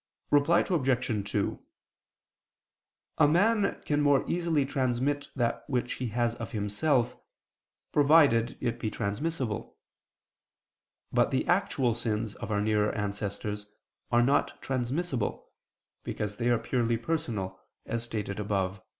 Reply 0.31 0.61
Obj. 0.67 1.31
2: 1.31 1.59
A 3.19 3.27
man 3.27 3.79
can 3.85 4.01
more 4.01 4.27
easily 4.27 4.65
transmit 4.65 5.27
that 5.35 5.63
which 5.67 5.93
he 6.01 6.07
has 6.07 6.33
of 6.33 6.53
himself, 6.53 7.15
provided 7.91 8.57
it 8.59 8.79
be 8.79 8.89
transmissible. 8.89 9.77
But 11.11 11.29
the 11.29 11.47
actual 11.47 11.93
sins 11.93 12.33
of 12.33 12.49
our 12.49 12.61
nearer 12.61 12.91
ancestors 12.95 13.67
are 14.11 14.23
not 14.23 14.59
transmissible, 14.59 15.51
because 16.03 16.37
they 16.37 16.49
are 16.49 16.57
purely 16.57 16.97
personal, 16.97 17.61
as 17.85 18.01
stated 18.01 18.39
above. 18.39 18.81